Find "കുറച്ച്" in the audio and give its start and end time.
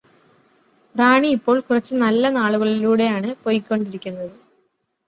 1.59-1.93